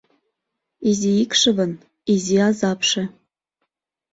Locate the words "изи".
0.89-1.11, 2.13-2.37